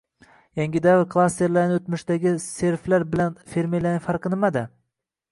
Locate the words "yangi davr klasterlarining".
0.59-1.75